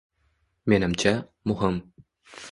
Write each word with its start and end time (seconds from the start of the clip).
Menimcha, 0.67 1.13
muhim. 1.45 1.77